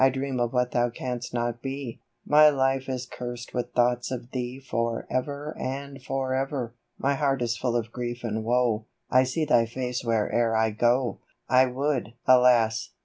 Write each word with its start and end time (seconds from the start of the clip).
dream 0.09 0.39
of 0.39 0.51
what 0.51 0.71
thou 0.71 0.89
canst 0.89 1.31
not 1.31 1.61
be; 1.61 2.01
My 2.25 2.49
life 2.49 2.89
is 2.89 3.05
curst 3.05 3.53
with 3.53 3.71
thoughts 3.73 4.09
of 4.09 4.31
thee 4.31 4.59
For 4.59 5.05
ever 5.11 5.55
and 5.59 6.01
for 6.01 6.33
ever! 6.33 6.73
My 6.97 7.13
heart 7.13 7.43
is 7.43 7.55
full 7.55 7.75
of 7.75 7.91
grief 7.91 8.23
and 8.23 8.43
woe, 8.43 8.87
I 9.11 9.21
see 9.21 9.45
thy 9.45 9.67
face 9.67 10.03
where'er 10.03 10.55
I 10.57 10.71
go; 10.71 11.19
I 11.47 11.67
would, 11.67 12.15
alas 12.25 12.93